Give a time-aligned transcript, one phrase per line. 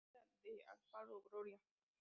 [0.11, 1.59] Guardia de Alfaro, Gloria.